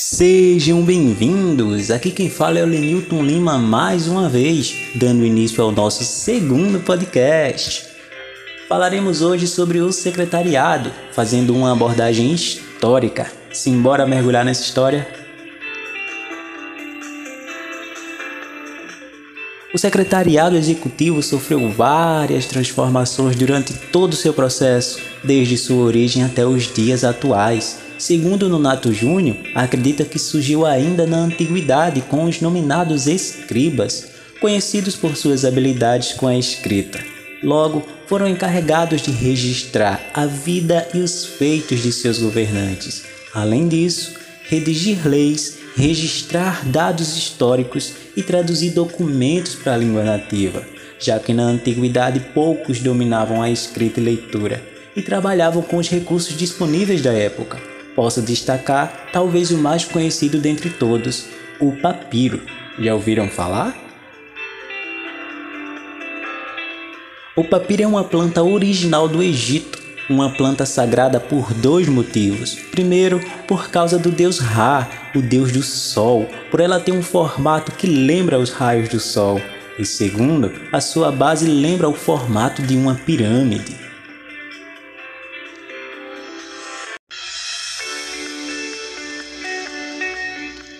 [0.00, 1.90] Sejam bem-vindos!
[1.90, 6.78] Aqui quem fala é o Lenilton Lima mais uma vez, dando início ao nosso segundo
[6.78, 7.84] podcast.
[8.68, 13.26] Falaremos hoje sobre o secretariado, fazendo uma abordagem histórica.
[13.52, 15.04] Simbora mergulhar nessa história?
[19.74, 26.46] O secretariado executivo sofreu várias transformações durante todo o seu processo, desde sua origem até
[26.46, 27.87] os dias atuais.
[27.98, 34.06] Segundo Nonato Júnior, acredita que surgiu ainda na antiguidade com os nominados escribas,
[34.40, 37.00] conhecidos por suas habilidades com a escrita.
[37.42, 43.02] Logo, foram encarregados de registrar a vida e os feitos de seus governantes.
[43.34, 50.64] Além disso, redigir leis, registrar dados históricos e traduzir documentos para a língua nativa,
[51.00, 54.62] já que na antiguidade poucos dominavam a escrita e leitura
[54.94, 60.70] e trabalhavam com os recursos disponíveis da época Posso destacar talvez o mais conhecido dentre
[60.70, 61.26] todos,
[61.58, 62.40] o papiro.
[62.78, 63.76] Já ouviram falar?
[67.34, 72.54] O papiro é uma planta original do Egito, uma planta sagrada por dois motivos.
[72.70, 77.72] Primeiro, por causa do deus Ra, o deus do sol, por ela ter um formato
[77.72, 79.40] que lembra os raios do sol.
[79.76, 83.87] E segundo, a sua base lembra o formato de uma pirâmide.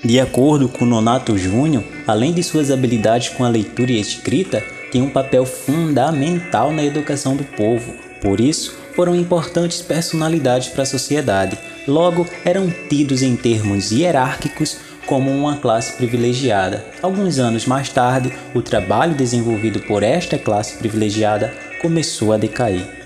[0.08, 4.64] De acordo com Nonato Júnior, além de suas habilidades com a leitura e a escrita,
[4.90, 7.92] tinha um papel fundamental na educação do povo.
[8.22, 11.58] Por isso, foram importantes personalidades para a sociedade.
[11.86, 16.86] Logo, eram tidos em termos hierárquicos como uma classe privilegiada.
[17.02, 22.97] Alguns anos mais tarde, o trabalho desenvolvido por esta classe privilegiada começou a decair.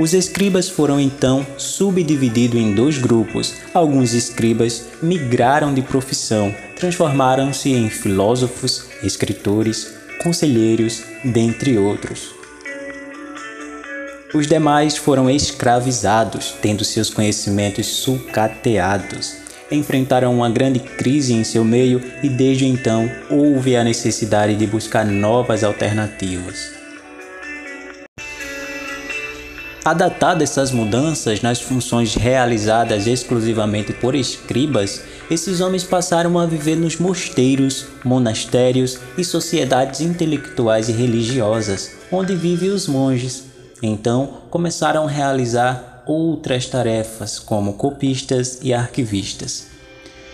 [0.00, 3.56] Os escribas foram então subdivididos em dois grupos.
[3.74, 9.92] Alguns escribas migraram de profissão, transformaram-se em filósofos, escritores,
[10.22, 12.30] conselheiros, dentre outros.
[14.32, 19.36] Os demais foram escravizados, tendo seus conhecimentos sucateados.
[19.70, 25.04] Enfrentaram uma grande crise em seu meio e desde então houve a necessidade de buscar
[25.04, 26.79] novas alternativas.
[29.82, 36.98] Adaptadas essas mudanças nas funções realizadas exclusivamente por escribas, esses homens passaram a viver nos
[36.98, 43.44] mosteiros, monastérios e sociedades intelectuais e religiosas, onde vivem os monges.
[43.82, 49.69] Então começaram a realizar outras tarefas, como copistas e arquivistas.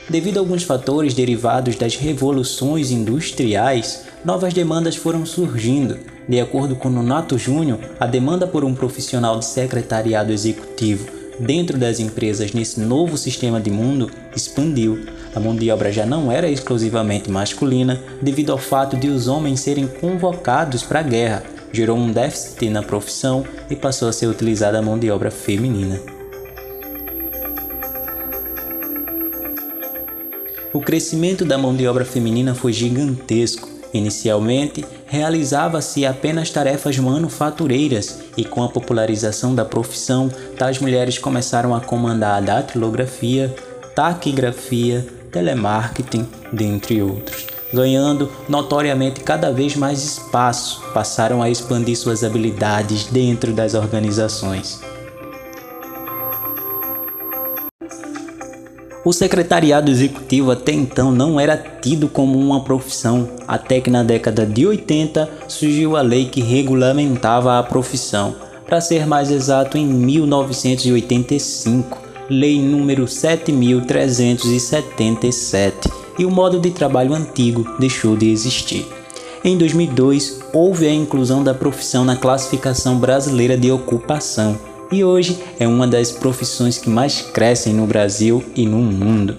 [0.08, 6.88] Devido a alguns fatores derivados das revoluções industriais, novas demandas foram surgindo de acordo com
[6.88, 11.06] Nonato Júnior, a demanda por um profissional de secretariado executivo
[11.38, 15.06] dentro das empresas nesse novo sistema de mundo expandiu.
[15.34, 19.60] A mão de obra já não era exclusivamente masculina devido ao fato de os homens
[19.60, 21.42] serem convocados para a guerra.
[21.72, 26.15] Gerou um déficit na profissão e passou a ser utilizada a mão de obra feminina.
[30.76, 38.44] O crescimento da mão de obra feminina foi gigantesco Inicialmente, realizava-se apenas tarefas manufatureiras e
[38.44, 43.54] com a popularização da profissão, tais mulheres começaram a comandar a datilografia,
[43.94, 47.46] taquigrafia, telemarketing, dentre outros.
[47.72, 54.82] Ganhando notoriamente cada vez mais espaço, passaram a expandir suas habilidades dentro das organizações.
[59.06, 64.44] O secretariado executivo até então não era tido como uma profissão, até que na década
[64.44, 68.34] de 80 surgiu a lei que regulamentava a profissão.
[68.66, 77.64] Para ser mais exato, em 1985, Lei número 7377, e o modo de trabalho antigo
[77.78, 78.84] deixou de existir.
[79.44, 84.58] Em 2002, houve a inclusão da profissão na classificação brasileira de ocupação
[84.90, 89.36] e hoje é uma das profissões que mais crescem no Brasil e no mundo.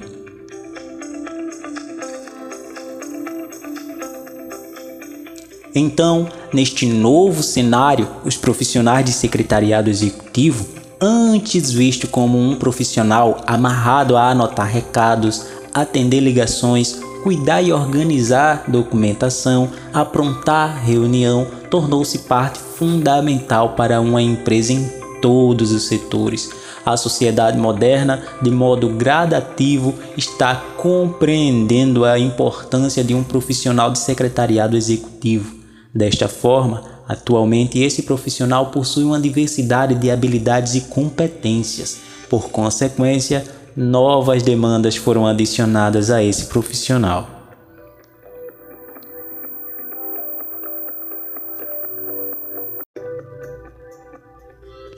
[5.73, 10.65] Então, neste novo cenário, os profissionais de secretariado executivo,
[10.99, 19.69] antes visto como um profissional amarrado a anotar recados, atender ligações, cuidar e organizar documentação,
[19.93, 26.49] aprontar reunião, tornou-se parte fundamental para uma empresa em todos os setores.
[26.85, 34.77] A sociedade moderna, de modo gradativo, está compreendendo a importância de um profissional de secretariado
[34.77, 35.55] executivo.
[35.93, 41.97] Desta forma, atualmente esse profissional possui uma diversidade de habilidades e competências,
[42.29, 47.36] Por consequência, novas demandas foram adicionadas a esse profissional.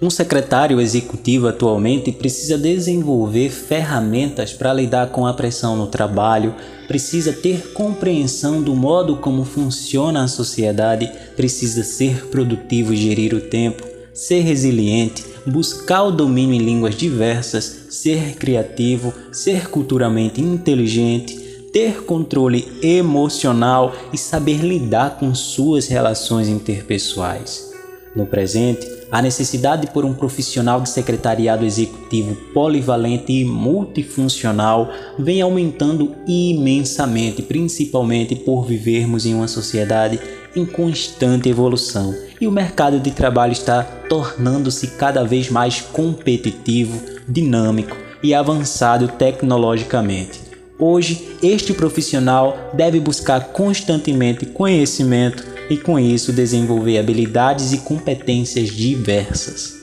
[0.01, 6.55] Um secretário executivo atualmente precisa desenvolver ferramentas para lidar com a pressão no trabalho,
[6.87, 13.41] precisa ter compreensão do modo como funciona a sociedade, precisa ser produtivo e gerir o
[13.41, 21.37] tempo, ser resiliente, buscar o domínio em línguas diversas, ser criativo, ser culturalmente inteligente,
[21.73, 27.69] ter controle emocional e saber lidar com suas relações interpessoais.
[28.15, 36.15] No presente, a necessidade por um profissional de secretariado executivo polivalente e multifuncional vem aumentando
[36.27, 40.19] imensamente, principalmente por vivermos em uma sociedade
[40.56, 47.95] em constante evolução e o mercado de trabalho está tornando-se cada vez mais competitivo, dinâmico
[48.23, 50.50] e avançado tecnologicamente.
[50.79, 59.80] Hoje, este profissional deve buscar constantemente conhecimento e, com isso, desenvolver habilidades e competências diversas.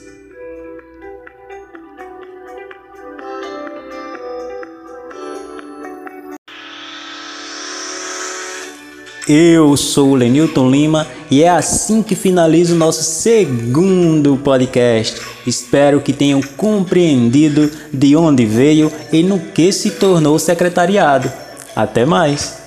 [9.29, 15.19] Eu sou o Lenilton Lima e é assim que finalizo o nosso segundo podcast.
[15.45, 21.29] Espero que tenham compreendido de onde veio e no que se tornou o secretariado.
[21.75, 22.66] Até mais!